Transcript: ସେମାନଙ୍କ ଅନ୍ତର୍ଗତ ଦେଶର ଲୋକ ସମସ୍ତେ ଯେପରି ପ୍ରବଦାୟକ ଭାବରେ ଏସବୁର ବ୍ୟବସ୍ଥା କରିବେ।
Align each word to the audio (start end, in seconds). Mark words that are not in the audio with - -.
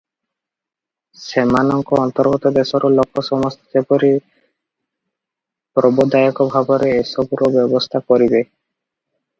ସେମାନଙ୍କ 1.23 1.99
ଅନ୍ତର୍ଗତ 2.05 2.51
ଦେଶର 2.55 2.91
ଲୋକ 2.95 3.25
ସମସ୍ତେ 3.29 3.77
ଯେପରି 3.77 4.11
ପ୍ରବଦାୟକ 5.81 6.51
ଭାବରେ 6.57 6.91
ଏସବୁର 7.05 7.53
ବ୍ୟବସ୍ଥା 7.59 8.05
କରିବେ। 8.11 8.45